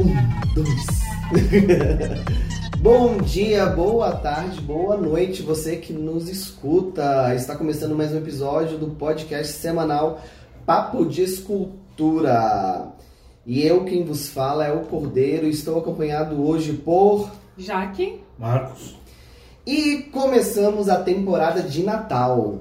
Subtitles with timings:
[0.00, 0.86] Um, dois.
[2.80, 7.34] Bom dia, boa tarde, boa noite, você que nos escuta.
[7.34, 10.22] Está começando mais um episódio do podcast semanal
[10.64, 12.88] Papo de Escultura.
[13.44, 15.46] E eu, quem vos fala, é o Cordeiro.
[15.46, 17.30] Estou acompanhado hoje por.
[17.58, 18.22] Jaque.
[18.38, 18.96] Marcos.
[19.66, 22.60] E começamos a temporada de Natal.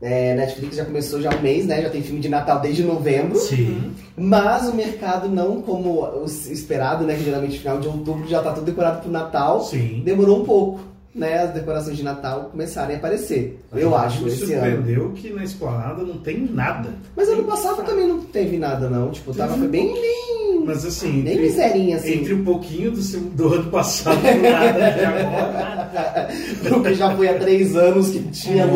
[0.00, 1.82] É, Netflix já começou já um mês, né?
[1.82, 3.38] Já tem filme de Natal desde novembro.
[3.38, 3.92] Sim.
[4.20, 7.16] Mas o mercado não como o esperado, né?
[7.16, 9.64] Que geralmente final de outubro já tá tudo decorado pro Natal.
[9.64, 10.02] Sim.
[10.04, 10.80] Demorou um pouco,
[11.14, 11.38] né?
[11.42, 13.60] As decorações de Natal começarem a aparecer.
[13.74, 14.62] eu A acho, gente esse ano.
[14.70, 16.90] surpreendeu que na esplanada não tem nada.
[17.16, 19.10] Mas ano passado também não teve nada, não.
[19.10, 22.12] Tipo, tava um bem, bem, Mas assim, bem entre, miserinha, assim.
[22.20, 25.80] entre um pouquinho do, seu- do ano passado e nada de agora.
[26.68, 28.66] Porque já foi há três anos que tinha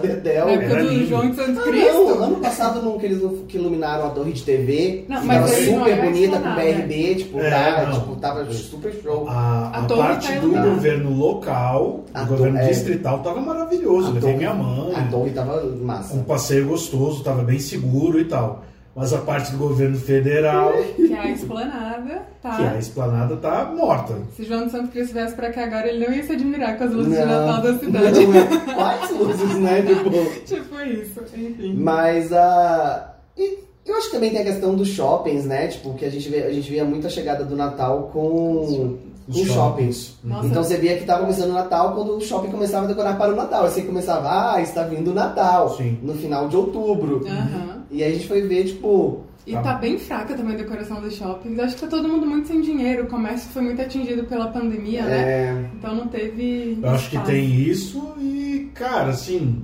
[0.00, 0.46] Dedéu.
[0.46, 1.06] Na época do lindo.
[1.08, 1.92] João de Santo Ah, Cristo.
[1.92, 5.04] não, ano passado não, que eles que iluminaram a torre de TV.
[5.08, 6.54] Não, mas tava super era bonita com.
[6.54, 9.28] BRB, tipo, É, tá, tipo, tava super show.
[9.28, 11.73] A, A a torre parte tá do governo local,
[12.14, 12.68] A do governo é.
[12.68, 14.08] distrital, tava maravilhoso.
[14.08, 14.94] A Levei torre- minha mãe.
[14.94, 16.14] A torre tava massa.
[16.14, 18.62] Um passeio gostoso, tava bem seguro e tal.
[18.96, 22.56] Mas a parte do governo federal, Que é a esplanada, tá?
[22.56, 24.14] que é a esplanada, tá morta.
[24.36, 26.84] Se João de Santo Cristo viesse pra cá agora, ele não ia se admirar com
[26.84, 28.24] as luzes de Não, Natal da cidade.
[28.26, 28.74] não é.
[28.74, 29.82] Quais luzes, né?
[29.86, 31.74] Tipo, tipo isso, enfim.
[31.76, 33.14] mas a.
[33.36, 35.66] e eu acho que também tem a questão dos shoppings, né?
[35.66, 38.96] Tipo, que a gente vê, a gente via muito a chegada do Natal com,
[39.28, 40.14] Os shoppings.
[40.22, 40.46] Nossa.
[40.46, 43.32] Então você via que tava começando o Natal quando o shopping começava a decorar para
[43.32, 43.64] o Natal.
[43.64, 45.76] Aí você começava, ah, está vindo o Natal.
[45.76, 45.98] Sim.
[46.02, 47.24] No final de outubro.
[47.26, 47.82] Aham.
[47.90, 49.20] E aí a gente foi ver, tipo.
[49.46, 49.62] E Tá.
[49.62, 51.58] tá bem fraca também a decoração dos shoppings.
[51.58, 53.04] Acho que tá todo mundo muito sem dinheiro.
[53.04, 55.18] O comércio foi muito atingido pela pandemia, né?
[55.20, 56.78] é, Então não teve.
[56.82, 59.62] Eu acho que tem isso e, cara, assim,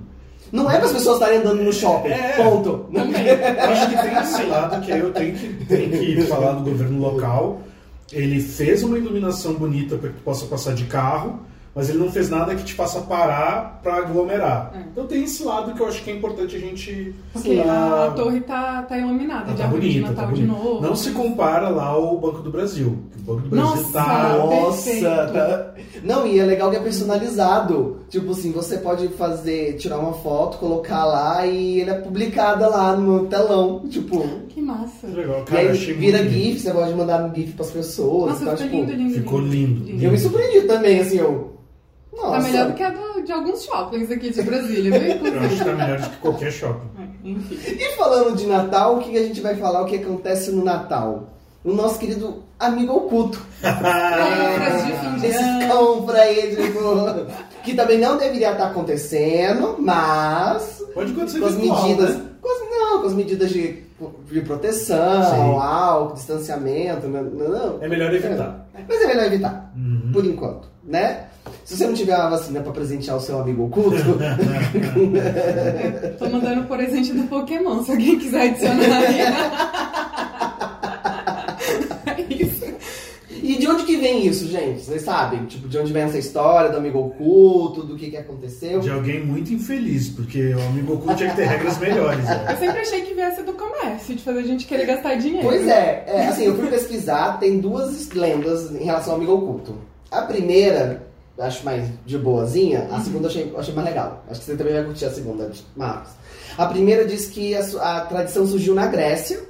[0.53, 2.09] Não é para as pessoas estarem andando no shopping.
[2.11, 2.33] É.
[2.37, 2.87] Ponto.
[2.93, 6.65] Eu acho que tem esse lado que aí eu tenho que, tenho que falar do
[6.71, 7.61] governo local.
[8.13, 11.41] Ele fez uma iluminação bonita para que tu possa passar de carro,
[11.75, 14.73] mas ele não fez nada que te faça parar para aglomerar.
[14.75, 14.81] É.
[14.91, 17.15] Então tem esse lado que eu acho que é importante a gente.
[17.33, 17.61] Porque Sim.
[17.69, 20.43] a, a torre tá, tá iluminada, Ah, de tá árvore de bonita, Natal tá de
[20.43, 20.81] novo.
[20.81, 22.99] Não se compara lá ao Banco do Brasil.
[23.19, 23.93] O Banco do Brasil Nossa!
[23.93, 24.37] tá.
[24.39, 24.91] Nossa!
[25.33, 27.99] tá- Não, e é legal que é personalizado.
[28.09, 32.97] Tipo assim, você pode fazer, tirar uma foto, colocar lá e ele é publicada lá
[32.97, 33.85] no telão.
[33.89, 34.27] Tipo.
[34.49, 35.07] Que massa.
[35.07, 36.31] Legal, e cara, aí achei vira lindo.
[36.33, 38.33] GIF, você pode mandar um GIF pras pessoas.
[38.41, 39.15] Nossa, então, ficou tipo, lindo, lindo.
[39.15, 39.85] ficou lindo.
[39.85, 40.05] lindo.
[40.05, 41.51] Eu me surpreendi também, assim, eu.
[42.23, 42.33] Nossa.
[42.37, 45.27] Tá melhor do que a do- de alguns shoppings aqui de Brasília, viu?
[45.33, 46.89] Eu acho que tá melhor do que qualquer shopping.
[46.99, 47.59] É, Enfim.
[47.75, 49.83] E falando de Natal, o que a gente vai falar?
[49.83, 51.25] O que acontece no Natal?
[51.65, 53.41] O nosso querido amigo oculto.
[53.63, 55.69] Compras de fim de ano.
[55.75, 57.27] compra aí, tipo,
[57.63, 62.17] que também não deveria estar acontecendo, mas Pode acontecer com as medidas.
[62.17, 62.25] né?
[62.41, 63.83] Com as, não, com as medidas de,
[64.31, 65.59] de proteção, Sim.
[65.61, 67.83] álcool, distanciamento, não, não, não.
[67.83, 68.67] É melhor evitar.
[68.89, 70.11] Mas é melhor evitar, Uhum.
[70.13, 71.27] por enquanto, né?
[71.71, 73.95] Se você não tiver uma vacina pra presentear o seu amigo oculto,
[76.19, 79.21] Tô mandando o presente do Pokémon, se alguém quiser adicionar aí.
[82.07, 82.65] É isso.
[83.31, 84.81] E de onde que vem isso, gente?
[84.81, 85.45] Vocês sabem?
[85.47, 88.81] Tipo, de onde vem essa história do amigo oculto, do que que aconteceu?
[88.81, 92.29] De alguém muito infeliz, porque o amigo oculto tinha que ter regras melhores.
[92.29, 92.57] Eu Né?
[92.59, 95.47] sempre achei que viesse do comércio, de fazer a gente querer gastar dinheiro.
[95.47, 99.77] Pois é, é, assim, eu fui pesquisar, tem duas lendas em relação ao amigo oculto.
[100.11, 101.07] A primeira,
[101.39, 104.25] eu acho mais de boazinha, a segunda eu achei, eu achei mais legal.
[104.29, 106.11] Acho que você também vai curtir a segunda, Marcos.
[106.59, 107.63] A primeira diz que a,
[107.97, 109.41] a tradição surgiu na Grécia,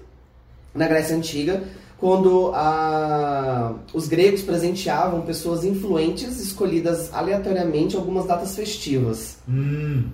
[0.74, 1.62] na Grécia Antiga,
[1.98, 9.36] quando a- os gregos presenteavam pessoas influentes escolhidas aleatoriamente em algumas datas festivas.
[9.48, 10.04] Hum,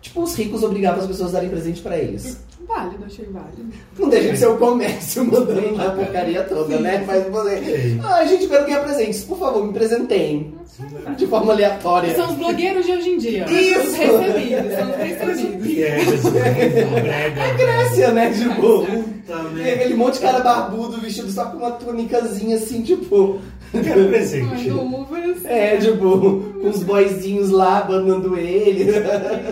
[0.00, 2.38] Tipo, os ricos obrigavam as pessoas a darem presente pra eles.
[2.66, 3.66] Válido, achei válido.
[3.98, 7.04] Não deixa de ser o comércio mandando a porcaria toda, né?
[7.06, 7.98] Mas você.
[8.04, 9.24] Ah, gente, quero ganhar presentes.
[9.24, 10.54] Por favor, me presentem.
[11.16, 12.14] De forma aleatória.
[12.14, 13.44] São os blogueiros de hoje em dia.
[13.50, 13.80] Isso!
[13.80, 16.24] Os recebidos, são os um recebidos.
[16.32, 16.90] né?
[17.02, 17.54] brega.
[17.54, 18.32] Grécia, né?
[18.32, 18.82] Tipo.
[18.82, 19.74] Né?
[19.74, 23.40] aquele monte de cara barbudo vestido só com uma tunicazinha assim, tipo.
[23.72, 24.70] Quero presente.
[24.70, 28.90] Uvas É, tipo, com os boyzinhos lá abanando ele.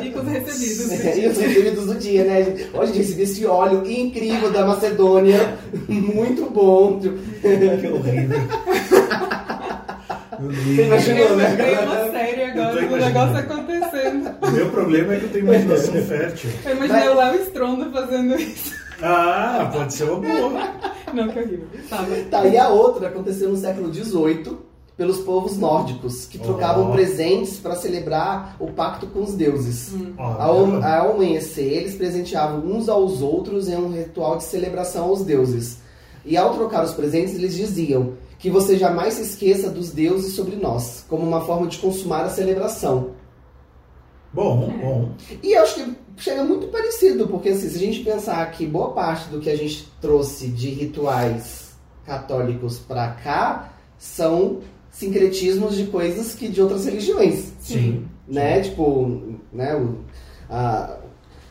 [0.04, 0.90] e com os recebidos.
[1.04, 2.42] É, e os recebidos do dia, né?
[2.44, 2.68] gente?
[2.74, 5.54] Ó, gente, recebi esse óleo incrível da Macedônia.
[5.88, 6.98] Muito bom.
[7.00, 8.38] Tipo, Que horrível.
[10.38, 11.48] Você imaginou, Eu né?
[11.48, 14.30] lembrei uma série Eu agora do negócio acontecendo.
[14.40, 16.50] O meu problema é que eu tenho imaginação fértil.
[16.64, 18.72] Eu imaginei o Léo Stronda fazendo isso.
[19.02, 20.62] Ah, pode ser uma boa.
[21.14, 21.66] Não, que horrível.
[21.88, 22.28] Tá, mas...
[22.28, 24.56] Tá, e a outra aconteceu no século XVIII
[24.96, 26.92] pelos povos nórdicos, que trocavam Ó.
[26.92, 29.92] presentes para celebrar o pacto com os deuses.
[30.18, 35.22] Ó, Ao, ao amanhecer, eles presenteavam uns aos outros em um ritual de celebração aos
[35.24, 35.78] deuses.
[36.24, 40.56] E ao trocar os presentes, eles diziam que você jamais se esqueça dos deuses sobre
[40.56, 43.10] nós, como uma forma de consumar a celebração.
[44.32, 44.84] Bom, É.
[44.84, 45.10] bom.
[45.42, 48.92] E eu acho que chega muito parecido, porque assim, se a gente pensar que boa
[48.92, 51.72] parte do que a gente trouxe de rituais
[52.04, 54.58] católicos pra cá são
[54.90, 58.06] sincretismos de coisas que de outras religiões, Sim.
[58.26, 58.60] né?
[58.60, 59.98] Tipo, né, o,
[60.50, 60.98] a-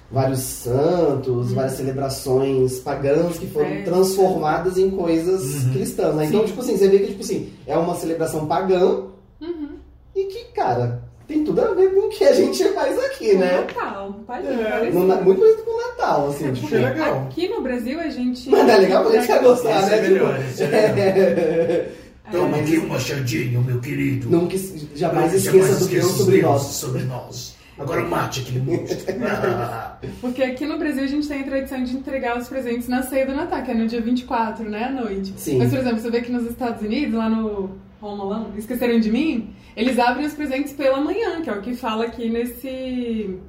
[0.09, 3.85] vários santos, várias celebrações pagãs que foram Festas.
[3.93, 5.73] transformadas em coisas Uhum.
[5.73, 6.25] cristãs, né?
[6.25, 6.47] Então, Sim.
[6.47, 9.03] tipo assim, você vê que tipo assim, é uma celebração pagã
[9.41, 9.69] Uhum.
[10.15, 13.39] e que, cara, tem tudo a ver com o que a gente faz aqui, O
[13.39, 13.51] né?
[13.61, 14.89] Natal, ali, É.
[14.91, 16.61] No muito parecido com o Natal, assim, tipo.
[16.67, 17.17] Porque é legal.
[17.27, 18.49] Aqui no Brasil a gente.
[18.49, 19.97] Mas é legal pra gente vai gostar, Esse né?
[19.97, 21.85] é melhor, esse é melhor.
[22.31, 22.61] Toma É.
[22.61, 24.29] aqui um machadinho, meu querido.
[24.29, 26.61] Nunca es- jamais Não, esqueça jamais do Deus os sobre nós.
[26.63, 27.55] sobre nós.
[27.79, 28.97] Agora mate aquele monstro.
[29.23, 33.03] Ah, Porque aqui no Brasil a gente tem a tradição de entregar os presentes na
[33.03, 35.33] ceia do Natal, que é no dia 24, né, à noite.
[35.37, 35.57] Sim.
[35.59, 37.69] Mas, por exemplo, você vê que nos Estados Unidos, lá no
[38.01, 41.73] Home Alone, Esqueceram de Mim, eles abrem os presentes pela manhã, que é o que
[41.75, 43.39] fala aqui nesse...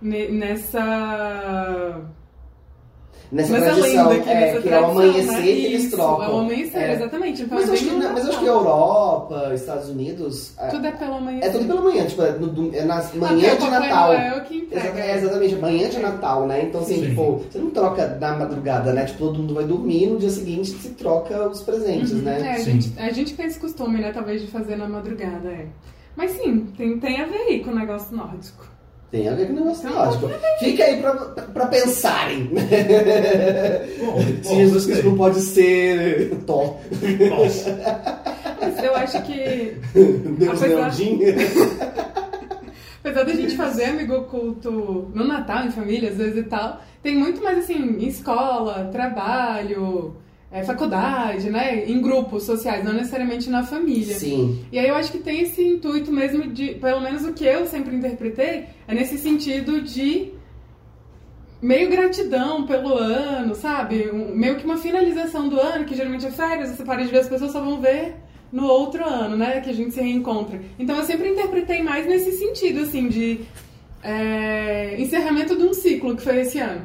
[0.00, 2.00] ne- nessa...
[3.34, 5.42] Nessa Nessa tradição, é, nessa que é tradição, o amanhecer né?
[5.42, 6.24] que eles Isso, trocam.
[6.24, 6.92] É o amanhecer, É.
[6.94, 7.42] exatamente.
[7.42, 8.46] Então Mas, é eu acho que, no mas eu acho que.
[8.46, 10.52] Europa, Estados Unidos.
[10.58, 11.48] é- Tudo é pelo amanhecer.
[11.48, 14.12] É tudo pela manhã, tipo, é, no, é na Até manhã o de Natal.
[14.12, 14.88] Noel que entrega.
[14.88, 16.62] Exa- É, exatamente, manhã de Natal, né?
[16.62, 17.08] Então, assim, Sim.
[17.10, 19.04] tipo, você não troca na madrugada, né?
[19.04, 22.40] Tipo, todo mundo vai dormir no dia seguinte se troca os presentes, Uhum, né?
[22.40, 22.80] É, a Sim.
[22.80, 25.66] gente, a gente tem esse costume, né, talvez, de fazer na madrugada, é.
[26.16, 28.64] Mas sim, tem, tem a ver aí com o negócio nórdico.
[29.14, 30.28] Tem a ver com o negócio Então, lógico.
[30.58, 32.46] Fica aí pra, pra pensarem.
[32.46, 34.86] bom, Se bom, Jesus.
[34.86, 36.32] Cristo não pode ser.
[37.30, 37.78] Nossa.
[38.60, 39.76] Mas eu acho que,
[40.36, 41.28] Deus Apesar- Leandinho.
[43.04, 47.14] apesar da gente fazer amigo oculto no Natal, em família, às vezes e tal, tem
[47.14, 50.16] muito mais assim, em escola, trabalho,
[50.54, 51.84] é, faculdade, né?
[51.84, 54.14] Em grupos sociais, não necessariamente na família.
[54.14, 54.64] Sim.
[54.70, 57.66] E aí eu acho que tem esse intuito mesmo de, pelo menos o que eu
[57.66, 60.32] sempre interpretei, é nesse sentido de
[61.60, 64.08] meio gratidão pelo ano, sabe?
[64.12, 67.18] Um- meio que uma finalização do ano, que geralmente é férias, você para de ver
[67.18, 68.14] as pessoas só vão ver
[68.52, 69.60] no outro ano, né?
[69.60, 70.60] Que a gente se reencontra.
[70.78, 73.40] Então eu sempre interpretei mais nesse sentido, assim, de
[74.04, 76.82] é, encerramento de um ciclo que foi esse ano.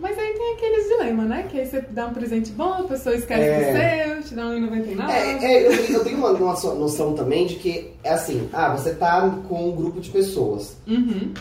[0.00, 1.46] Mas aí tem aqueles dilemas, né?
[1.50, 4.06] Que aí você dá um presente bom, a pessoa esquece É.
[4.14, 5.10] do seu, te dá um 1,99.
[5.10, 8.76] É, é, eu, tenho- eu tenho uma, uma noção também de que é assim, ah,
[8.76, 11.32] você tá com um grupo de pessoas, Uhum.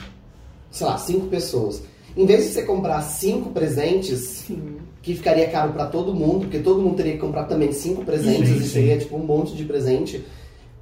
[0.71, 1.83] sei lá, cinco pessoas.
[2.15, 4.77] Em vez de você comprar cinco presentes, Sim.
[5.03, 8.49] que ficaria caro pra todo mundo, porque todo mundo teria que comprar também cinco presentes
[8.49, 8.67] Sim, e sim.
[8.69, 10.25] seria tipo um monte de presente.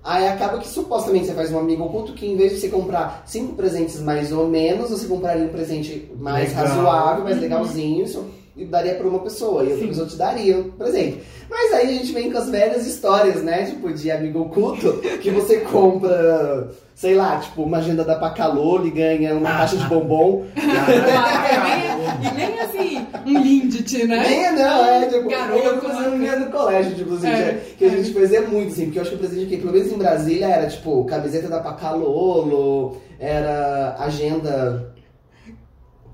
[0.05, 3.23] Aí acaba que supostamente você faz um amigo oculto que em vez de você comprar
[3.25, 6.67] cinco presentes mais ou menos, você compraria um presente mais Legal.
[6.67, 8.23] razoável, mais legalzinho, isso-
[8.57, 9.87] e daria pra uma pessoa, e outra Sim.
[9.87, 11.21] pessoa te daria um presente.
[11.49, 13.65] Mas aí a gente vem com as velhas histórias, né?
[13.65, 18.91] Tipo, de amigo oculto, que você compra, sei lá, tipo, uma agenda da Pacalolo e
[18.91, 19.57] ganha uma Ah.
[19.59, 20.45] caixa de bombom.
[20.55, 24.17] e nem assim, um Lindt, né?
[24.27, 27.89] Nem, não, é, tipo, Garoto, eu fazendo minha no colégio, tipo assim, É, que a
[27.89, 30.45] gente fazia muito, assim, porque eu acho que o presente aqui, pelo menos em Brasília,
[30.47, 34.94] era tipo, camiseta da Pacalolo, era agenda.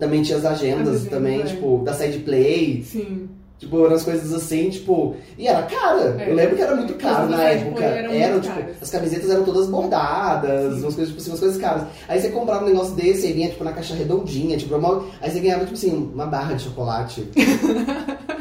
[0.02, 1.44] Também tinha as agendas As agendas, também, é.
[1.44, 3.30] tipo, da Side Play, Sim.
[3.60, 5.16] tipo, eram as coisas assim, tipo.
[5.38, 6.16] E era cara.
[6.20, 6.32] É.
[6.32, 7.84] Eu lembro que era muito caro na época.
[7.84, 8.76] Eram Eram, tipo, caras.
[8.82, 10.82] as camisetas eram todas bordadas, Sim.
[10.82, 11.84] umas coisas, tipo assim, umas coisas caras.
[12.08, 15.06] Aí você comprava um negócio desse e vinha, tipo, na caixa redondinha, tipo, uma...
[15.22, 17.28] aí você ganhava, tipo assim, uma barra de chocolate.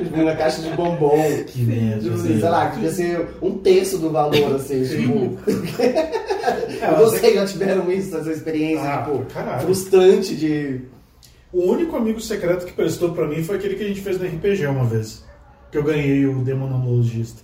[0.04, 1.22] tipo, uma caixa de bombom.
[1.46, 2.14] Que merda.
[2.14, 5.38] Assim, sei lá, que devia ser um terço do valor, assim, tipo.
[6.80, 9.60] É, Vocês já tiveram isso, essa experiência, Ah, tipo, caralho.
[9.62, 10.80] frustrante de.
[11.52, 14.26] O único amigo secreto que prestou pra mim foi aquele que a gente fez no
[14.26, 15.22] RPG uma vez.
[15.70, 17.42] Que eu ganhei o Demonologista.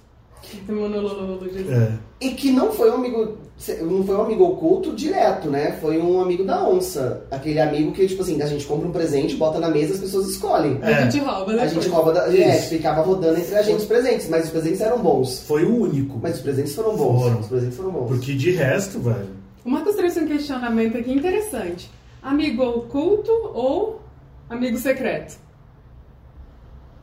[1.73, 1.93] É.
[2.21, 3.39] E que não foi um amigo.
[3.83, 5.79] Não foi um amigo oculto direto, né?
[5.81, 7.25] Foi um amigo da onça.
[7.31, 10.29] Aquele amigo que, tipo assim, a gente compra um presente, bota na mesa as pessoas
[10.29, 10.79] escolhem.
[10.83, 11.63] A gente rouba, né?
[11.63, 12.37] A gente rouba da.
[12.37, 15.43] É, ficava rodando entre a gente os presentes, mas os presentes eram bons.
[15.47, 16.19] Foi o único.
[16.23, 17.23] Mas os presentes foram bons.
[17.23, 17.41] Foram.
[17.41, 18.09] Os presentes foram bons.
[18.09, 19.29] Porque de resto, velho.
[19.65, 21.91] O Marcos trouxe um questionamento aqui interessante.
[22.23, 24.01] Amigo oculto ou
[24.49, 25.46] amigo secreto?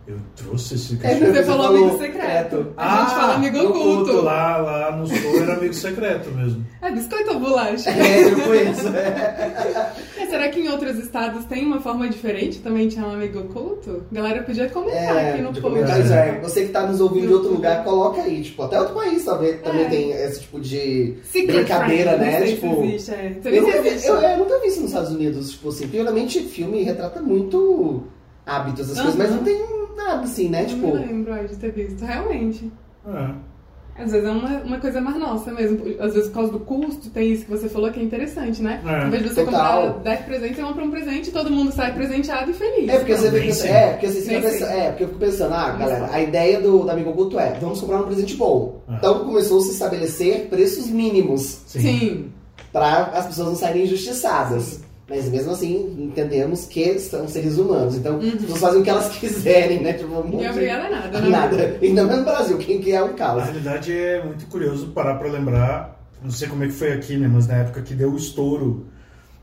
[0.05, 1.33] Eu trouxe esse É, cara.
[1.33, 2.57] Você falou amigo secreto.
[2.57, 2.73] secreto.
[2.75, 4.03] A gente fala amigo no oculto.
[4.11, 6.65] culto, Lá, lá no sul era amigo secreto mesmo.
[6.83, 7.89] É biscoito ou bolacha?
[7.89, 8.87] É, tipo isso.
[8.89, 9.93] É.
[10.23, 14.03] É, será que em outros estados tem uma forma diferente também de chamar amigo oculto?
[14.11, 16.11] Galera, podia comentar É, aqui no post.
[16.11, 16.15] É.
[16.15, 16.39] é.
[16.41, 18.41] Você que tá nos ouvindo de outro lugar, coloca aí.
[18.41, 19.89] Tipo, até outro país talvez também É.
[19.89, 22.39] tem esse tipo de Secret brincadeira, né?
[22.39, 22.75] Não tipo.
[22.75, 23.37] se existe, é.
[23.41, 25.97] Você Eu nunca, vi, eu, eu nunca vi isso nos Estados Unidos, tipo assim, porque
[25.97, 28.03] geralmente filme retrata muito
[28.45, 30.63] hábitos, essas coisas, mas não tem nada, assim, né?
[30.63, 32.71] Eu Tipo, não lembro de ter visto, realmente.
[33.07, 33.53] É.
[33.95, 35.79] Às vezes é uma, uma coisa mais nossa mesmo.
[35.99, 38.81] Às vezes por causa do custo, tem isso que você falou que é interessante, né?
[38.83, 39.05] É.
[39.05, 39.93] Em vez de você Total.
[39.93, 42.89] comprar 10 presentes, você compra um presente e todo mundo sai presenteado e feliz.
[42.89, 43.71] É porque você fica, sempre.
[43.75, 44.79] é, porque você fica pensando, sempre.
[44.79, 47.79] é, porque eu fico pensando, ah, galera, a ideia do, da Amigo Oculto é, vamos
[47.81, 48.81] comprar um presente bom.
[48.89, 48.95] É.
[48.95, 51.79] Então começou a se estabelecer preços mínimos Sim.
[51.79, 52.31] Sim.
[52.71, 54.81] para as pessoas não saírem injustiçadas.
[55.15, 57.95] Mas mesmo assim, entendemos que são seres humanos.
[57.95, 59.93] Então, as pessoas fazem o que elas quiserem, né?
[59.93, 61.29] Tipo, um monte Ninguém é obrigada a nada, né?
[61.29, 61.77] Nada.
[61.81, 63.43] Ainda mais no Brasil, quem que é um Na caos.
[63.43, 67.29] realidade é muito curioso parar pra lembrar, não sei como é que foi aqui, né,
[67.31, 68.87] mas na época que deu o estouro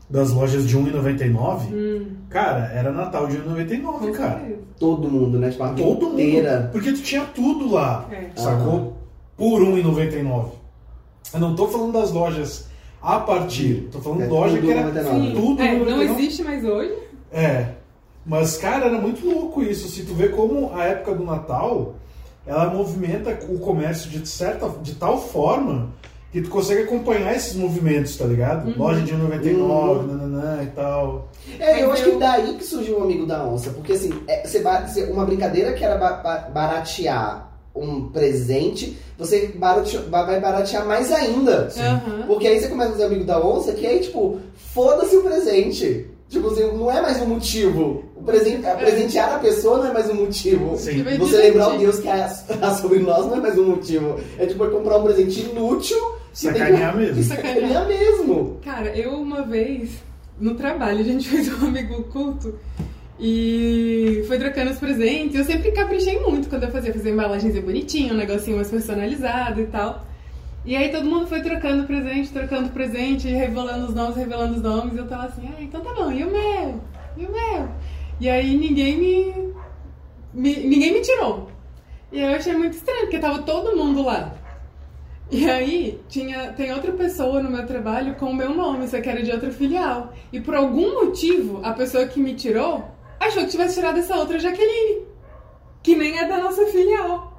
[0.09, 4.39] das lojas de R$1,99, cara, era Natal de R$1,99, Com cara.
[4.39, 4.59] certeza.
[4.77, 5.51] Todo mundo, né?
[5.51, 6.19] Tipo, Todo mundo.
[6.19, 6.69] inteira.
[6.71, 8.29] Porque tu tinha tudo lá, É.
[8.35, 8.97] sacou?
[9.37, 10.45] Por R$1,99.
[11.33, 12.67] Eu não tô falando das lojas
[13.01, 15.09] a partir, tô falando É loja que era R$1,99.
[15.11, 15.33] Sim.
[15.35, 16.11] tudo É, não R$1,99.
[16.19, 16.93] existe mais hoje.
[17.31, 17.65] É.
[18.25, 19.87] Mas, cara, era muito louco isso.
[19.87, 21.95] Se tu vê como a época do Natal,
[22.45, 25.89] ela movimenta o comércio de certa, de tal forma
[26.31, 28.67] que tu consegue acompanhar esses movimentos, tá ligado?
[28.69, 28.75] Uhum.
[28.77, 31.27] Loja de 99, nananã e tal.
[31.59, 34.13] É, eu Mas acho eu- que daí que surgiu o amigo da onça, porque assim,
[34.27, 34.59] é, você
[35.11, 41.11] uma brincadeira que era ba- ba- baratear um presente, você barate- ba- vai baratear mais
[41.11, 41.69] ainda.
[41.77, 42.23] Aham.
[42.27, 44.39] Porque aí você começa a fazer amigo da onça, que aí, tipo,
[44.73, 46.07] foda-se o presente.
[46.29, 48.05] Tipo assim, não é mais um motivo.
[48.15, 50.77] O presente, a presentear a pessoa não é mais um motivo.
[50.77, 51.03] Sim.
[51.17, 51.77] Você lembrar o.
[51.77, 52.27] Deus que é
[52.79, 54.17] sobre nós não é mais um motivo.
[54.37, 55.97] É tipo comprar um presente inútil.
[56.33, 57.23] que tem que- Sacanear mesmo.
[57.23, 58.57] Sacanear mesmo.
[58.63, 59.89] Cara, eu uma vez,
[60.39, 62.55] no trabalho, a gente fez um amigo oculto
[63.23, 65.35] e foi trocando os presentes.
[65.35, 69.67] Eu sempre caprichei muito quando eu fazia, fazia embalagenzinha bonitinha, um negocinho mais personalizado e
[69.67, 70.03] tal.
[70.65, 74.95] E aí todo mundo foi trocando presente, trocando presente, revelando os nomes, revelando os nomes.
[74.95, 76.81] E eu tava assim, ah, então tá bom, e o meu?
[77.15, 77.67] E o meu?
[78.19, 79.53] E aí ninguém me,
[80.33, 81.49] me- ninguém me tirou.
[82.11, 84.33] E eu achei muito estranho, porque tava todo mundo lá.
[85.31, 89.07] E aí, tinha, tem outra pessoa no meu trabalho com o meu nome, só que
[89.09, 90.11] era de outra filial.
[90.33, 92.83] E por algum motivo, a pessoa que me tirou
[93.27, 95.05] achou que tivesse tirado essa outra Jaqueline,
[95.83, 97.31] que nem é da nossa filial.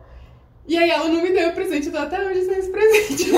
[0.66, 3.30] E aí ela não me deu o presente, eu tô até hoje sem esse presente.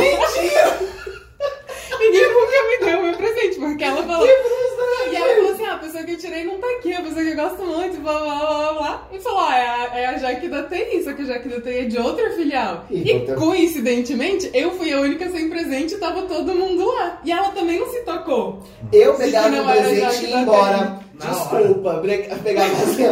[1.99, 4.27] Ninguém nunca me deu o meu presente, porque ela falou.
[4.27, 7.23] E ela falou assim: ah, a pessoa que eu tirei não tá aqui, a pessoa
[7.23, 9.09] que eu gosto muito, blá blá blá blá.
[9.13, 11.61] E falou: ah, é a, é a Jaque da TI, só que a Jaque da
[11.61, 12.85] TI é de outra filial.
[12.91, 17.21] E E outra- coincidentemente, eu fui a única sem presente e tava todo mundo lá.
[17.25, 18.63] E ela também não se tocou.
[18.93, 21.04] Eu pegava o presente e ia embora.
[21.19, 21.95] Na Desculpa.
[22.01, 23.05] bre- Pegava assim.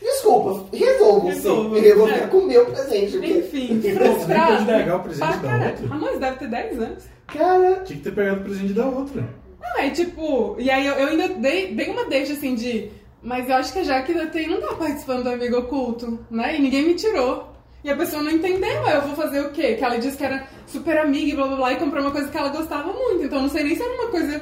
[0.00, 1.76] Desculpa, resolvo Resolvo.
[1.78, 3.16] Eu vou ficar com o meu presente.
[3.16, 4.52] Enfim, nem frustrada.
[4.56, 5.70] pode negar o presente pra da caralho.
[5.70, 5.86] outra.
[5.90, 7.04] Ah, mas deve ter 10 anos.
[7.26, 9.24] Cara, Tinha que ter pegado o presente da outra.
[9.60, 10.54] Não, é tipo.
[10.58, 12.90] E aí eu, eu ainda dei, dei uma deixa assim de.
[13.22, 16.56] Mas eu acho que a Jaque TI não tá participando do Amigo Oculto, né?
[16.56, 17.48] E ninguém me tirou.
[17.82, 19.74] E a pessoa não entendeu, aí eu vou fazer o quê?
[19.74, 22.28] Que ela disse que era super amiga e blá blá blá e comprou uma coisa
[22.28, 23.24] que ela gostava muito.
[23.24, 24.40] Então eu não sei nem se era uma coisa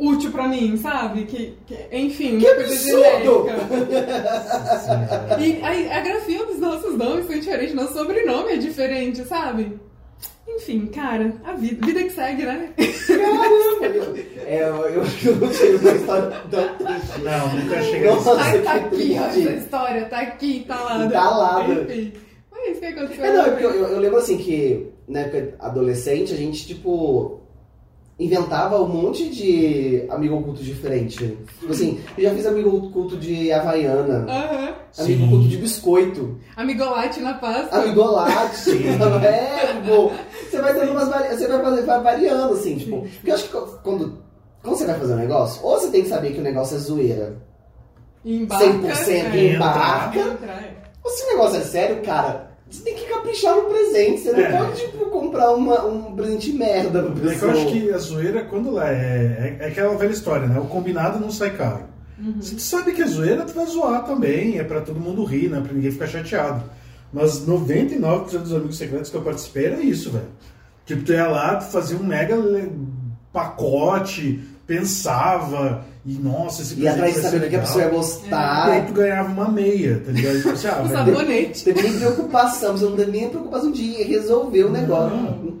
[0.00, 1.24] útil pra mim, sabe?
[1.26, 3.54] Que, que- enfim, Que uma coisa genérica.
[5.40, 9.78] E a, a grafia dos nossos nomes são diferentes, nosso sobrenome é diferente, sabe?
[10.48, 12.70] Enfim, cara, a vida, vida que segue, né?
[12.76, 13.60] caramba.
[14.50, 17.20] Eu, é, eu, eu, eu não tive uma história tão triste.
[17.22, 21.04] Não, nunca chega Nossa, Tá, tá aqui, ó, essa história, tá aqui, tá lá.
[21.06, 21.72] Entalada.
[21.72, 22.12] Enfim,
[22.50, 23.24] foi isso que aconteceu.
[23.24, 26.66] É, não, é porque eu, eu- eu lembro assim que na época adolescente a gente,
[26.66, 27.39] tipo,
[28.20, 31.16] inventava um monte de amigo oculto diferente.
[31.58, 34.74] Tipo assim, eu já fiz amigo oculto de Havaiana, Aham.
[34.98, 37.74] amigo oculto de biscoito, Amigolate na pasta.
[37.78, 38.82] amigolate, Sim.
[39.24, 40.12] é, tipo,
[40.50, 43.50] você vai dando umas você vai, fazer, vai variando, assim, tipo, porque eu acho que
[43.82, 44.18] quando,
[44.62, 46.78] quando você vai fazer um negócio, ou você tem que saber que o negócio é
[46.78, 47.36] zoeira,
[48.22, 48.66] Embarca.
[48.66, 49.54] 100% é.
[49.54, 50.74] embarca, Entra, é.
[51.02, 54.40] ou se o negócio é sério, cara, você tem que caprichar no presente, você não
[54.40, 54.56] É.
[54.58, 57.52] pode, tipo, comprar uma, um presente merda pra É que eu pessoa.
[57.52, 59.64] acho que a zoeira, quando ela é, é.
[59.64, 60.58] É aquela velha história, né?
[60.60, 61.84] O combinado não sai caro.
[62.40, 64.58] Se tu sabe que é zoeira, tu vai zoar também.
[64.58, 65.60] É pra todo mundo rir, né?
[65.60, 66.62] Pra ninguém ficar chateado.
[67.12, 70.28] Mas 99% dos amigos secretos que eu participei era isso, velho.
[70.86, 72.36] Tipo, tu ia lá, tu fazia um mega
[73.32, 74.40] pacote,
[74.74, 77.84] pensava, e nossa, esse E atrás de vai ser saber o que a pessoa ia
[77.86, 78.86] E aí gostar.
[78.86, 80.36] tu ganhava uma meia, tá ligado?
[80.36, 81.64] Tipo assim, ah, Um vai- sabonete.
[81.64, 85.58] Teve nem preocupação, você não teve nem preocupação de resolver o negócio.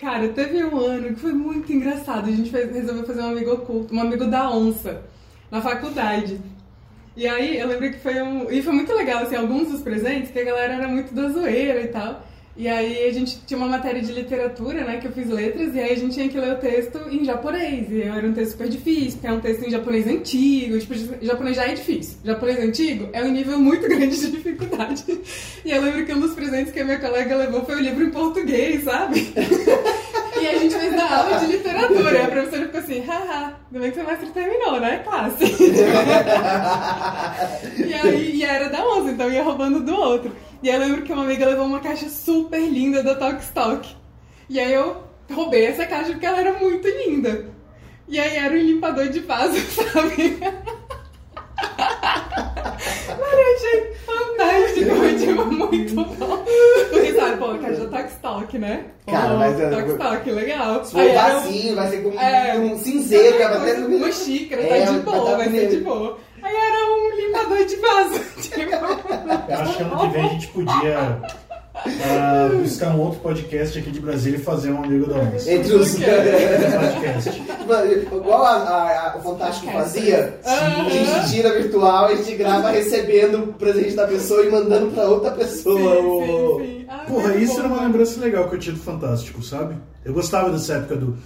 [0.00, 2.28] Cara, teve um ano que foi muito engraçado.
[2.28, 5.02] A gente fez- resolveu fazer um amigo oculto, um amigo da onça,
[5.50, 6.40] na faculdade.
[7.16, 8.50] E aí eu lembro que foi um.
[8.50, 11.80] E foi muito legal, assim, alguns dos presentes, que a galera era muito da zoeira
[11.82, 12.20] e tal.
[12.56, 15.80] E aí a gente tinha uma matéria de literatura, né, que eu fiz letras, e
[15.80, 17.90] aí a gente tinha que ler o texto em japonês.
[17.90, 20.94] E era um texto super difícil, porque é um texto em japonês antigo, tipo,
[21.24, 22.18] japonês já é difícil.
[22.24, 25.04] Japonês antigo é um nível muito grande de dificuldade.
[25.64, 28.04] E eu lembro que um dos presentes que a minha colega levou foi o livro
[28.04, 29.32] em português, sabe?
[30.42, 32.18] E a gente fez na aula de literatura.
[32.18, 34.98] E a professora ficou assim, haha, ainda bem que o semestre terminou, né?
[35.04, 35.44] Classe.
[37.86, 40.32] e aí e era da 11, então ia roubando do outro.
[40.62, 43.88] E aí eu lembro que uma amiga levou uma caixa super linda da Talkstock.
[44.48, 47.46] E aí eu roubei essa caixa porque ela era muito linda.
[48.08, 50.40] E aí era um limpador de vaso, sabe?
[53.08, 56.44] Mano, eu achei fantástico, tipo, muito bom.
[56.90, 58.84] Porque sabe, pô, caixa da Talkstock, né?
[59.06, 60.84] Cara, mas é- Talkstock, legal.
[60.84, 64.76] Se for vazio, vai ser com é, um cinzeiro, vai bater no uma xícara, tá
[64.76, 66.18] É, de boa, vai ser de boa.
[66.42, 68.20] Aí era um limpador de vaso.
[68.42, 68.70] Tipo,
[69.50, 71.22] Eu acho que ano que vem a gente podia
[71.86, 75.52] ah, buscar um outro podcast aqui de Brasília e fazer um amigo da onça.
[75.52, 75.94] Entre os.
[75.96, 77.42] Podcast.
[78.12, 83.38] Igual a- a- a- o Fantástico fazia, a gente tira virtual, a gente grava recebendo
[83.44, 85.96] o presente da pessoa e mandando pra outra pessoa.
[85.96, 86.86] sim, sim, sim.
[86.88, 87.88] Ah, Porra, muito isso bom, era uma mano.
[87.88, 89.76] lembrança legal que eu tinha do Fantástico, sabe?
[90.04, 91.16] Eu gostava dessa época do.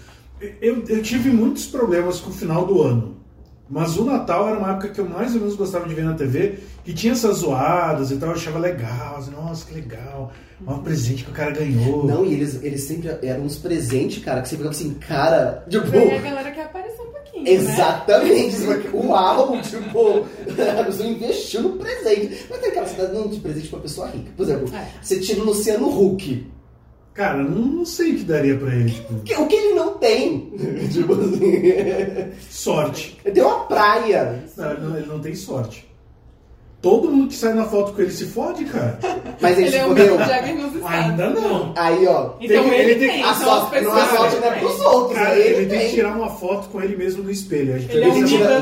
[0.60, 3.16] Eu, eu tive muitos problemas com o final do ano.
[3.68, 6.14] Mas o Natal era uma época que eu mais ou menos gostava de ver na
[6.14, 9.16] TV, que tinha essas zoadas e tal, eu achava legal.
[9.18, 10.30] Assim, Nossa, que legal.
[10.66, 12.06] Um presente que o cara ganhou.
[12.06, 15.94] Não, e eles, eles sempre eram uns presentes, cara, que você ficava assim, cara, tipo.
[15.94, 17.50] E aí a galera quer aparecer um pouquinho, né?
[17.50, 20.26] Exatamente, aqui, uau, tipo,
[20.80, 22.46] a pessoa investiu no presente.
[22.49, 24.30] Mas tem aquela cidade não de presente pra pessoa rica.
[24.37, 24.87] Por exemplo, É.
[25.02, 26.46] você tira o Luciano Huck.
[27.16, 28.90] Cara, não, não sei o que daria pra ele.
[28.90, 30.52] Tipo, que- O que ele não tem?
[30.92, 32.32] tipo assim.
[32.50, 33.18] sorte.
[33.25, 34.42] Ele tem uma praia.
[34.56, 35.87] Não, ele não, ele não tem sorte.
[36.82, 38.99] Todo mundo que sai na foto com ele se fode, cara.
[39.40, 40.18] Mas ele, Ele é o fodeu.
[40.87, 41.73] Ainda não.
[41.75, 42.32] Aí, ó.
[42.38, 44.50] Então Tem- ele, ele tem- tem, A as sorte, não é pessoas sorte, não é
[44.52, 44.61] têm.
[44.61, 45.18] pros outros.
[45.18, 47.75] Cara, aí ele tem que tirar uma foto com ele mesmo no espelho.
[47.76, 48.12] Acho que Ele é um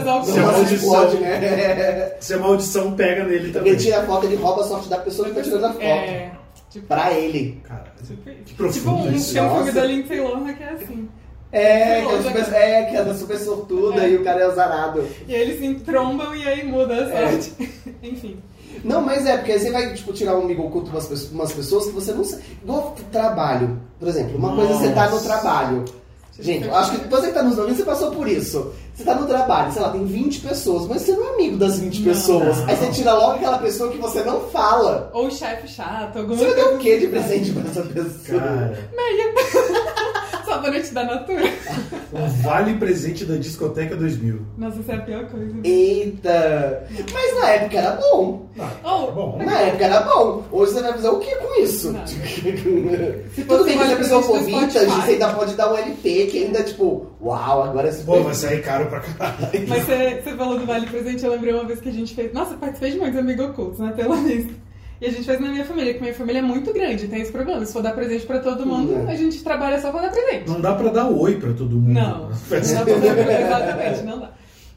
[0.08, 2.12] a- ao se a maldição, pode, né?
[2.20, 3.72] se a maldição pega nele também.
[3.72, 5.82] Ele tira a foto, ele rouba a sorte da pessoa que tá tirando a foto.
[5.82, 6.30] É,
[6.74, 7.60] tipo, Pra ele.
[7.64, 8.42] Cara, tipo isso.
[8.44, 9.32] que profundo Tipo um, isso.
[9.32, 9.72] tem um filme Nossa.
[9.72, 11.08] da Lindsay Lohan que é assim.
[11.52, 14.10] É, que é, super, outra- é, que é super sortuda É.
[14.10, 15.06] e o cara é azarado.
[15.28, 17.30] E aí eles se trombam e aí muda a É.
[17.30, 17.52] sorte.
[18.02, 18.36] Enfim.
[18.82, 21.52] Não, mas é, porque aí você vai, tipo, tirar um amigo oculto umas, pessoas- umas
[21.52, 22.42] pessoas que você não sabe.
[22.62, 24.36] Igual trabalho, por exemplo.
[24.36, 25.24] Uma coisa é você tá no Nossa.
[25.28, 25.84] trabalho.
[26.40, 28.72] Gente, eu acho que você que tá nos ouvindo, você passou por isso.
[28.94, 31.80] Você tá no trabalho, sei lá, tem 20 pessoas, mas você não é amigo das
[31.80, 32.04] 20 Não.
[32.04, 32.58] pessoas.
[32.58, 32.68] Não.
[32.68, 35.10] Aí você tira logo aquela pessoa que você não fala.
[35.12, 37.10] Ou chefe chato, alguma Você vai dar o quê de assim.
[37.10, 38.40] presente pra essa pessoa?
[38.40, 39.34] Cara, Meia.
[40.54, 41.42] Sabonete da Natura.
[42.14, 44.40] um vale presente da discoteca 2000.
[44.56, 45.52] Nossa, essa é a pior coisa.
[45.64, 46.86] Eita!
[47.12, 48.48] Mas na época era bom.
[48.58, 49.38] Ah, Oh, tá bom.
[49.44, 50.44] Na época era bom.
[50.52, 51.92] Hoje você vai fazer o que com isso?
[51.92, 52.04] Não.
[53.48, 56.44] Tudo bem que se a pessoa for vintage, você ainda pode dar um LP que
[56.44, 58.04] ainda, tipo, uau, agora é super.
[58.18, 59.68] Pô, vai sair caro pra caralho.
[59.68, 62.32] Mas você, você falou do Vale Presente, eu lembrei uma vez que a gente fez.
[62.32, 63.92] Nossa, participei de muitos amigos ocultos, né?
[63.96, 64.52] Pela lista.
[65.04, 67.30] E a gente fez na minha família, que minha família é muito grande, tem esse
[67.30, 67.62] problema.
[67.66, 69.12] Se for dar presente pra todo mundo, é.
[69.12, 70.48] a gente trabalha só pra dar presente.
[70.48, 71.92] Não dá pra dar oi pra todo mundo.
[71.92, 74.30] Não, não dá pra dar exatamente, não dá.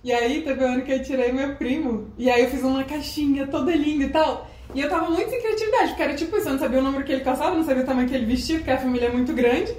[0.03, 2.83] E aí teve um ano que eu tirei meu primo, e aí eu fiz uma
[2.83, 4.51] caixinha toda linda e tal.
[4.75, 7.05] E eu tava muito sem criatividade, porque era tipo isso, eu não sabia o número
[7.05, 9.31] que ele calçava, não sabia o tamanho que ele vestia, porque a família é muito
[9.31, 9.73] grande.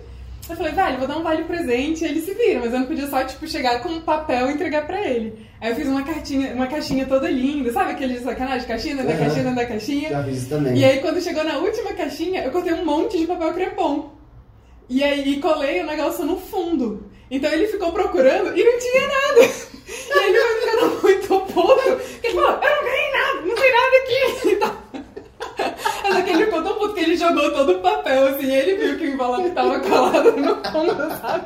[0.50, 2.87] Eu falei, velho, vou dar um vale presente, e ele se vira, mas eu não
[2.87, 5.46] podia só, tipo, chegar com um papel e entregar pra ele.
[5.61, 8.66] Aí eu fiz uma cartinha, uma caixinha toda linda, sabe aquele de sacanagem?
[8.66, 10.08] Caixinha dentro da caixinha dentro da caixinha.
[10.08, 10.76] Já fiz também.
[10.76, 14.11] E aí, quando chegou na última caixinha, eu cortei um monte de papel crepom.
[14.88, 17.08] E aí, e colei o negócio no fundo.
[17.30, 19.68] Então ele ficou procurando e não tinha nada.
[19.88, 21.96] E aí ele foi ficando muito puto.
[21.96, 24.48] Porque ele falou, eu não ganhei nada, não tem nada aqui.
[24.48, 24.82] E tal.
[26.08, 28.54] Mas é que ele ficou tão puto que ele jogou todo o papel, assim, e
[28.54, 31.44] ele viu que o envelope tava colado no fundo, sabe?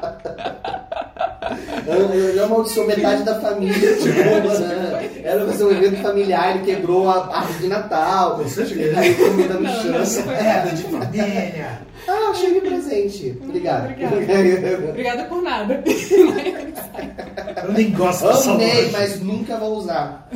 [1.86, 5.10] Eu, eu já amaldiçoou metade da família, tipo, né?
[5.24, 8.36] Era pra ser um evento familiar, ele quebrou a árvore de Natal.
[8.38, 9.92] Você chega- Aí comida no chão.
[9.98, 11.78] não, foi- Merda de família.
[12.08, 13.38] Ah, achei de presente.
[13.42, 13.84] Obrigado.
[13.92, 14.88] Obrigada.
[14.88, 15.82] Obrigada por nada.
[17.64, 20.28] Eu nem gosto dessa Amei, mas nunca vou usar.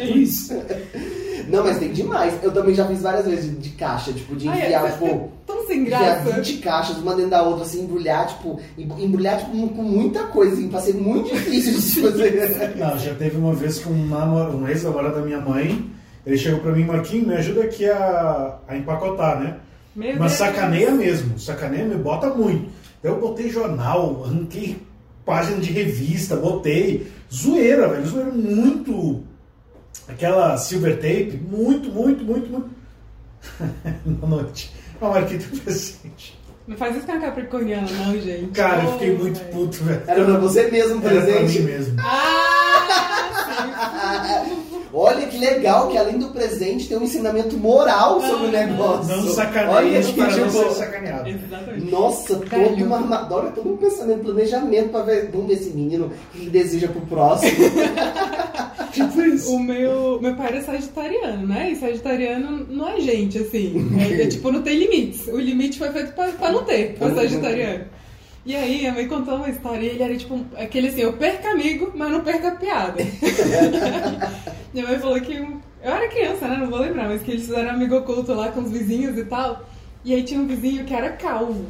[0.00, 0.54] É isso.
[1.48, 2.34] Não, mas tem demais.
[2.42, 5.30] Eu também já fiz várias vezes de, de caixa, tipo, de Ai, enviar, é, tipo.
[5.46, 6.36] Tão sem Enviar graça.
[6.40, 10.52] 20 caixas, uma dentro da outra, assim, embrulhar, tipo, em- embrulhar tipo, com muita coisa,
[10.54, 12.74] assim, pra ser muito difícil de se fazer.
[12.76, 15.84] Não, já teve uma vez com um, namor- um ex-namorado da minha mãe.
[16.26, 19.56] Ele chegou pra mim, Marquinhos, me ajuda aqui a, a empacotar, né?
[19.94, 20.32] Meu Mas Deus.
[20.32, 22.68] sacaneia mesmo, sacaneia me bota muito.
[23.02, 24.76] Daí eu botei jornal, arranquei
[25.24, 27.06] página de revista, botei.
[27.32, 29.22] Zoeira, velho, zoeira muito.
[30.08, 32.70] Aquela silver tape, muito, muito, muito, muito.
[34.20, 34.72] Na noite.
[35.00, 36.38] a Marquita presente.
[36.66, 38.46] Não faz isso com a Capricorniana, não, gente.
[38.52, 39.52] Cara, eu Oh, fiquei muito velho.
[39.52, 40.02] puto, velho.
[40.06, 41.58] Era pra você mesmo Era pra presente.
[41.60, 41.96] mim mesmo.
[42.00, 44.44] Ah,
[44.96, 49.08] Olha que legal que além do presente tem um ensinamento moral sobre o negócio.
[49.16, 51.28] Não Olha sacaneie que para não ser tipo, sacaneado.
[51.28, 51.90] Exatamente.
[51.90, 52.86] Nossa, todo Velho.
[52.86, 56.86] uma armadura, todo um pensamento, planejamento pra ver, vamos ver esse menino que ele deseja
[56.88, 57.52] pro próximo.
[58.94, 59.52] Tipo isso.
[59.52, 61.72] O meu, meu pai era sagitariano, né?
[61.72, 63.74] E sagitariano não é gente, assim.
[63.98, 65.26] É, é tipo, não tem limites.
[65.26, 67.86] O limite foi feito pra, pra não ter, pra sagitariano.
[68.46, 71.48] E aí, a mãe contou uma história e ele era tipo, aquele assim, eu perco
[71.48, 73.02] amigo, mas não perco a piada.
[74.72, 76.58] Minha mãe falou que, eu era criança, né?
[76.58, 79.24] Não vou lembrar, mas que eles fizeram um amigo oculto lá com os vizinhos e
[79.24, 79.66] tal.
[80.04, 81.64] E aí tinha um vizinho que era calvo.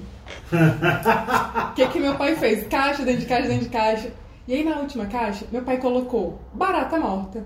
[1.71, 2.67] O que que meu pai fez?
[2.69, 4.13] Caixa dentro de caixa dentro de caixa.
[4.47, 7.45] E aí na última caixa, meu pai colocou barata morta.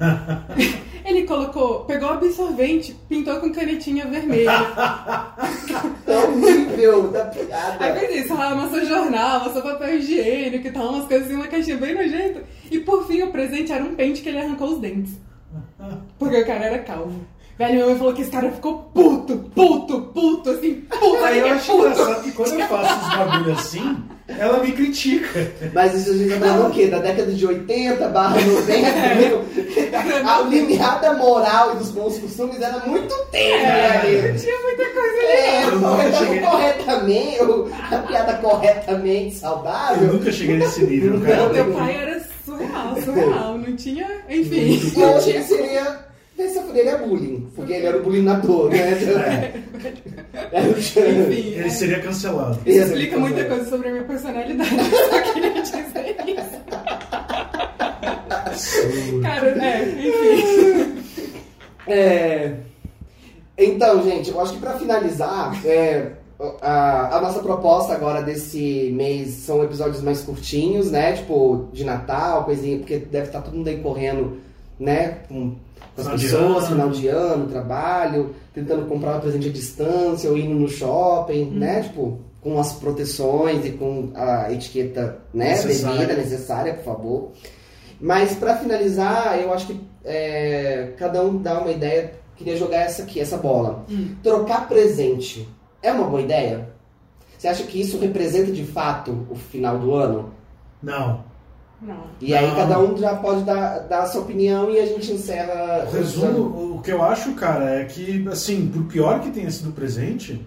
[1.04, 4.50] Ele colocou, pegou absorvente, pintou com canetinha vermelha.
[6.06, 8.00] Tão nível da Aí piada.
[8.00, 11.76] fez isso, ah, amassou jornal, amassou papel higiênico e tal, umas coisas assim, uma caixinha
[11.76, 12.42] bem nojenta.
[12.70, 15.12] E por fim o presente era um pente que ele arrancou os dentes.
[16.18, 17.20] Porque o cara era calvo.
[17.56, 21.24] Velho, minha mãe falou que esse cara ficou puto, puto, puto, assim, puto.
[21.24, 21.86] Aí eu é acho puto.
[21.88, 25.52] engraçado que quando eu faço uns bagulho assim, ela me critica.
[25.72, 26.88] Mas isso a gente tá falando o quê?
[26.88, 29.44] Da década de 80 barra 90, meu?
[30.28, 34.38] A limiar da moral e dos bons costumes era muito tênue É, ali.
[34.40, 35.26] tinha muita coisa ali.
[35.26, 40.12] É, Eu correta- cheguei- corretamente, ou a piada corretamente Eu saudável.
[40.14, 41.36] nunca cheguei nesse nível, cara.
[41.36, 43.58] Não, meu pai era surreal, surreal.
[43.58, 44.06] Não tinha.
[44.28, 44.90] Enfim.
[44.96, 45.20] E eu
[46.38, 46.64] achei que seria.
[46.64, 49.54] Dessa seria bullying, porque ele era o bullyingador, né?
[50.52, 51.54] Era o Enfim.
[51.54, 51.70] Ele é.
[51.70, 52.58] seria cancelado.
[52.66, 54.70] Isso explica muita coisa sobre a minha personalidade.
[54.76, 55.84] Eu só queria dizer
[56.26, 56.64] isso.
[59.22, 61.04] Cara, é, enfim.
[61.86, 62.54] É,
[63.56, 66.12] Então, gente, eu acho que pra finalizar, é,
[66.60, 71.12] a, a nossa proposta agora desse mês são episódios mais curtinhos, né?
[71.12, 74.38] Tipo, de Natal, coisinha, porque deve estar todo mundo aí correndo,
[74.78, 75.18] né?
[75.28, 75.56] Com
[75.96, 76.66] as Final pessoas, ano.
[76.66, 81.82] final de ano, trabalho, tentando comprar um presente à distância ou indo no shopping, né?
[81.82, 85.54] Tipo, com as proteções e com a etiqueta, né?
[85.54, 87.32] Devida, necessária, por favor.
[88.00, 92.12] Mas pra finalizar, eu acho que é, cada um dá uma ideia.
[92.36, 93.84] Queria jogar essa aqui, essa bola.
[93.88, 94.16] Hum.
[94.22, 95.48] Trocar presente
[95.80, 96.68] é uma boa ideia?
[97.38, 100.32] Você acha que isso representa de fato o final do ano?
[100.82, 101.24] Não.
[101.86, 102.04] Não.
[102.20, 102.56] E aí Não.
[102.56, 105.86] cada um já pode dar, dar a sua opinião e a gente encerra.
[105.86, 109.68] O resumo, o que eu acho, cara, é que, assim, por pior que tenha sido
[109.70, 110.44] o presente,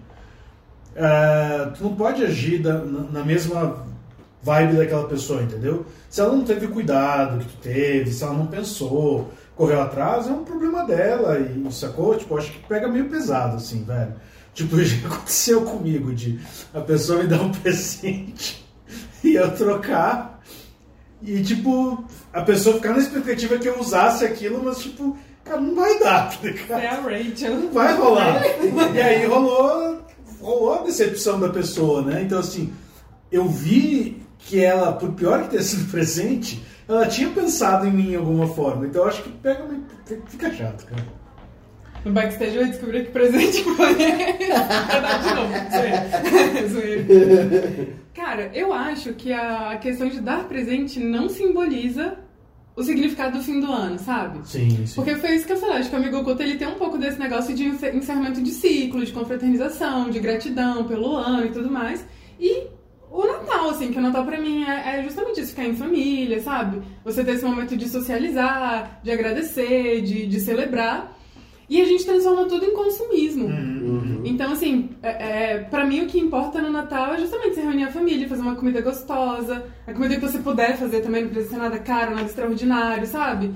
[0.96, 3.86] é, tu não pode agir da- na, na mesma
[4.42, 5.86] vibe daquela pessoa, entendeu?
[6.08, 10.26] Se ela não teve o cuidado que tu teve, se ela não pensou, correu atrás,
[10.28, 12.16] é um problema dela, e sacou?
[12.16, 14.14] Tipo, eu acho que pega meio pesado, assim, velho.
[14.54, 16.40] Tipo, já aconteceu comigo de
[16.74, 18.64] a pessoa me dar um presente
[19.22, 20.37] e eu trocar
[21.22, 25.74] e, tipo, a pessoa ficar na expectativa que eu usasse aquilo, mas, tipo, cara, não
[25.74, 26.80] vai dar, tá ligado?
[26.80, 27.54] É a Rachel.
[27.54, 28.42] Não vai rolar.
[28.94, 30.02] E aí rolou,
[30.40, 32.22] rolou a decepção da pessoa, né?
[32.22, 32.72] Então, assim,
[33.30, 38.10] eu vi que ela, por pior que tenha sido presente, ela tinha pensado em mim
[38.10, 38.86] de alguma forma.
[38.86, 39.66] Então, eu acho que pega
[40.26, 41.17] fica chato, cara.
[42.04, 45.52] No backstage eu descobri que presente foi Verdade de novo.
[46.68, 47.88] Zoeira.
[48.14, 52.16] Cara, eu acho que a questão de dar presente não simboliza
[52.76, 54.38] o significado do fim do ano, sabe?
[54.46, 54.94] Sim, sim.
[54.94, 56.96] Porque foi isso que eu falei, acho que o Amigo Oculto ele tem um pouco
[56.96, 61.68] desse negócio de encer- encerramento de ciclo, de confraternização, de gratidão pelo ano e tudo
[61.70, 62.04] mais.
[62.38, 62.68] E
[63.10, 66.40] o Natal, assim, que o Natal pra mim é, é justamente isso, ficar em família,
[66.40, 66.80] sabe?
[67.04, 71.17] Você ter esse momento de socializar, de agradecer, de, de celebrar.
[71.68, 73.46] E a gente transforma tudo em consumismo.
[73.46, 74.22] Uhum.
[74.24, 77.84] Então, assim, é, é, pra mim o que importa no Natal é justamente se reunir
[77.84, 81.54] a família, fazer uma comida gostosa, a comida que você puder fazer também, não precisa
[81.54, 83.52] ser nada caro, nada extraordinário, sabe?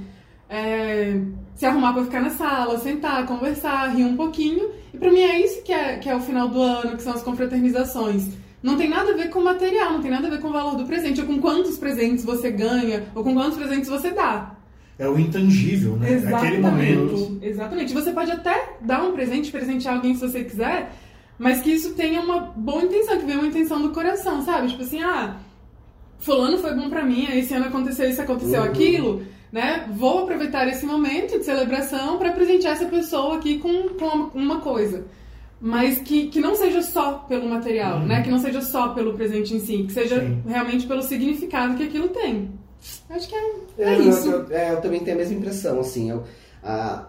[0.48, 1.18] É,
[1.54, 4.70] se arrumar pra ficar na sala, sentar, conversar, rir um pouquinho.
[4.92, 7.14] E pra mim é isso que é, que é o final do ano, que são
[7.14, 8.28] as confraternizações.
[8.62, 10.52] Não tem nada a ver com o material, não tem nada a ver com o
[10.52, 14.54] valor do presente, ou com quantos presentes você ganha, ou com quantos presentes você dá.
[15.02, 16.22] É o intangível, né?
[16.32, 17.38] Aquele momento.
[17.42, 17.92] Exatamente.
[17.92, 20.92] Você pode até dar um presente, presentear alguém se você quiser,
[21.38, 24.68] mas que isso tenha uma boa intenção, que venha uma intenção do coração, sabe?
[24.68, 25.36] Tipo assim, ah,
[26.20, 28.66] fulano foi bom pra mim, esse ano aconteceu isso, aconteceu Uhum.
[28.68, 29.88] aquilo, né?
[29.92, 35.04] Vou aproveitar esse momento de celebração pra presentear essa pessoa aqui com, com uma coisa.
[35.60, 38.06] Mas que, que não seja só pelo material, Uhum.
[38.06, 38.22] né?
[38.22, 40.42] Que não seja só pelo presente em si, que seja Sim.
[40.46, 42.50] realmente pelo significado que aquilo tem.
[43.10, 44.28] Acho que é, é eu, isso.
[44.28, 46.10] eu- é, eu também tenho a mesma impressão, assim.
[46.10, 46.24] Eu,
[46.64, 47.06] ah,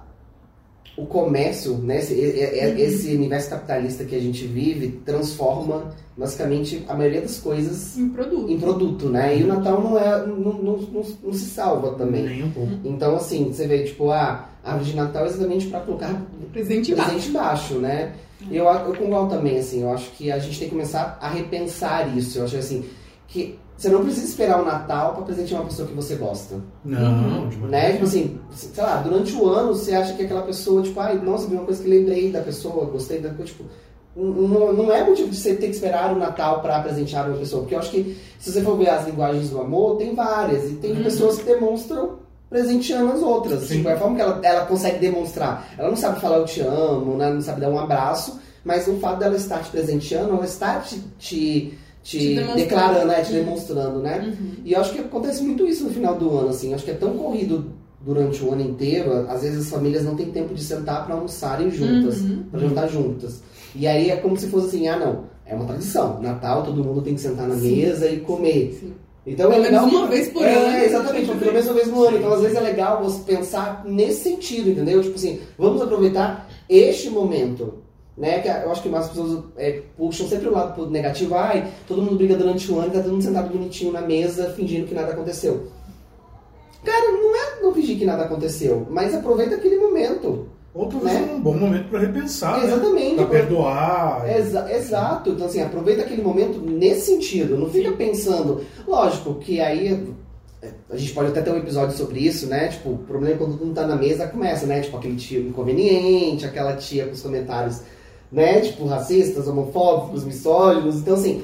[0.95, 6.93] o comércio, né, esse, é- esse universo capitalista que a gente vive, transforma basicamente a
[6.93, 8.51] maioria das coisas Em produto.
[8.51, 9.35] em produto, né?
[9.35, 12.23] E o Natal não é não, não, não, não se salva também.
[12.23, 12.71] Nem um pouco.
[12.83, 17.29] Então, assim, você vê, tipo, a árvore de Natal é exatamente para colocar Presente presente
[17.29, 18.13] embaixo, né?
[18.51, 22.15] Eu, eu concordo também, assim, eu acho que a gente tem que começar a repensar
[22.15, 22.37] isso.
[22.37, 22.85] Eu acho assim,
[23.27, 26.55] que você não precisa esperar o Natal para presentear uma pessoa que você gosta.
[26.85, 27.91] Não, de maneira Né?
[27.93, 31.47] Tipo assim, sei lá, durante o ano você acha que aquela pessoa, tipo, ai, nossa,
[31.47, 33.65] vi uma coisa que lembrei da pessoa, gostei da coisa, tipo.
[34.15, 37.63] Não, não é motivo de você ter que esperar o Natal para presentear uma pessoa,
[37.63, 40.75] porque eu acho que se você for ver as linguagens do amor, tem várias, e
[40.75, 42.19] tem pessoas que demonstram
[42.49, 43.63] presenteando as outras.
[43.63, 43.77] Sim.
[43.77, 45.67] Tipo, é a forma que ela, ela consegue demonstrar.
[45.77, 47.33] Ela não sabe falar eu te amo, né?
[47.33, 50.99] não sabe dar um abraço, mas o fato dela estar te presenteando, ela está te,
[51.17, 53.21] te, te, Te declarando, né?
[53.21, 53.39] te Uhum.
[53.39, 54.19] demonstrando, né?
[54.27, 54.51] Uhum.
[54.65, 56.69] E eu acho que acontece muito isso no final do ano, assim.
[56.69, 60.13] Eu acho que é tão corrido durante o ano inteiro, às vezes as famílias não
[60.15, 62.43] têm tempo de sentar para almoçarem juntas, Uhum.
[62.51, 63.41] para jantar juntas.
[63.73, 66.21] E aí é como se fosse assim, ah não, é uma tradição.
[66.21, 67.77] Natal todo mundo tem que sentar na Sim.
[67.77, 68.77] mesa e comer.
[68.79, 68.93] Sim.
[69.25, 69.99] Então é Pelo menos legal.
[70.01, 70.83] uma vez por é, ano.
[70.83, 72.17] exatamente, pelo menos uma vez no ano.
[72.17, 75.01] Então às vezes é legal você pensar nesse sentido, entendeu?
[75.01, 77.75] Tipo assim, vamos aproveitar este momento.
[78.17, 78.39] Né?
[78.39, 81.33] Que eu acho que mais pessoas é, puxam sempre o lado pro negativo.
[81.35, 84.51] Ai, todo mundo briga durante o ano e tá todo mundo sentado bonitinho na mesa,
[84.55, 85.67] fingindo que nada aconteceu.
[86.83, 90.47] Cara, não é não fingir que nada aconteceu, mas aproveita aquele momento.
[90.75, 91.33] Ou talvez Né?
[91.35, 92.65] um bom momento para repensar, né?
[92.65, 93.15] Exatamente.
[93.15, 94.29] Pra perdoar.
[94.37, 95.29] Exa- exato.
[95.29, 97.55] Então, assim, aproveita aquele momento nesse sentido.
[97.57, 98.61] Não fica pensando.
[98.87, 100.07] Lógico que aí.
[100.63, 102.69] é, A gente pode até ter um episódio sobre isso, né?
[102.69, 104.81] Tipo, o problema é quando todo mundo tá na mesa começa, né?
[104.81, 107.81] Tipo, aquele tio inconveniente, aquela tia com os comentários,
[108.33, 108.61] né?
[108.61, 110.97] Tipo, racistas, homofóbicos, misóginos.
[110.97, 111.43] Então, assim,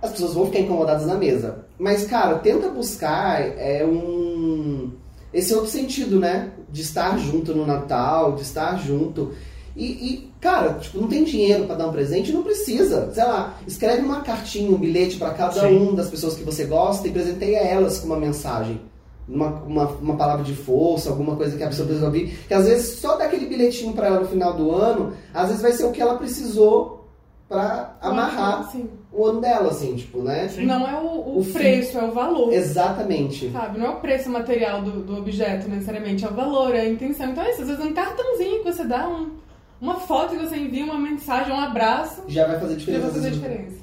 [0.00, 1.66] as pessoas vão ficar incomodadas na mesa.
[1.78, 4.92] Mas, cara, tenta buscar é, um.
[5.32, 6.50] Esse outro sentido, né?
[6.70, 9.32] De estar junto no Natal, de estar junto.
[9.76, 13.10] E, e, cara, tipo, não tem dinheiro pra dar um presente, não precisa.
[13.12, 15.76] Sei lá, escreve uma cartinha, um bilhete pra cada Sim.
[15.76, 18.80] um das pessoas que você gosta e presenteia elas com uma mensagem.
[19.26, 22.36] Uma, uma, uma palavra de força, alguma coisa que a pessoa precisa ouvir.
[22.46, 25.62] Que às vezes só dar aquele bilhetinho pra ela no final do ano, às vezes
[25.62, 27.08] vai ser o que ela precisou
[27.48, 28.88] pra amarrar Sim.
[29.12, 30.48] o ano dela, assim, tipo, né?
[30.48, 30.66] Sim.
[30.66, 31.52] Não é o, o, O fim.
[31.52, 32.52] preço, é o valor.
[32.52, 33.50] Exatamente.
[33.50, 33.78] Sabe?
[33.78, 37.30] Não é o preço material do, do objeto, necessariamente, é o valor, é a intenção.
[37.30, 39.30] Então é isso, às vezes um cartãozinho que você dá, um,
[39.80, 43.02] uma foto que você envia, uma mensagem, um abraço, Já vai fazer já diferença.
[43.04, 43.76] vai fazer diferença.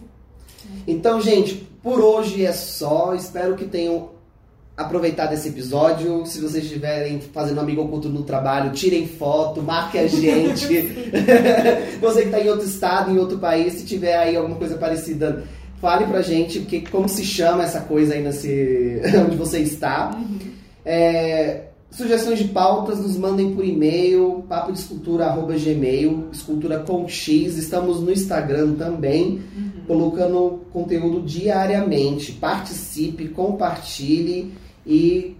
[0.87, 3.13] Então, gente, por hoje é só.
[3.15, 4.09] Espero que tenham
[4.81, 6.25] aproveitado esse episódio.
[6.25, 10.67] Se vocês estiverem fazendo amigo oculto no trabalho, tirem foto, marque a gente.
[12.01, 15.43] Você que está em outro estado, em outro país, se tiver aí alguma coisa parecida,
[15.79, 20.19] fale pra gente que, como se chama essa coisa aí nesse, onde você está.
[20.85, 27.07] É, sugestões de pautas, nos mandem por e-mail, papo de escultura, arroba gmail, escultura com
[27.07, 27.57] X.
[27.57, 29.41] Estamos no Instagram também
[29.87, 32.31] colocando conteúdo diariamente.
[32.31, 34.53] Participe, compartilhe
[34.85, 35.35] e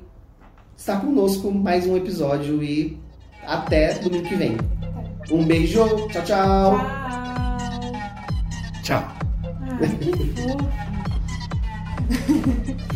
[0.75, 2.97] está conosco mais um episódio e
[3.45, 4.57] até domingo que vem.
[5.29, 6.23] Um beijo, tchau, tchau.
[6.23, 7.11] Tchau!
[8.83, 9.03] Tchau.
[9.79, 10.67] Ai, que fofo.